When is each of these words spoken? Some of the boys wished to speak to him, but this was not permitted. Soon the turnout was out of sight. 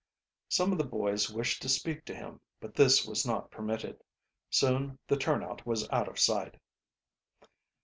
Some 0.49 0.71
of 0.71 0.79
the 0.79 0.83
boys 0.83 1.29
wished 1.31 1.61
to 1.61 1.69
speak 1.69 2.05
to 2.05 2.15
him, 2.15 2.41
but 2.59 2.73
this 2.73 3.05
was 3.05 3.23
not 3.23 3.51
permitted. 3.51 4.01
Soon 4.49 4.97
the 5.07 5.15
turnout 5.15 5.63
was 5.67 5.87
out 5.91 6.07
of 6.07 6.17
sight. 6.17 6.59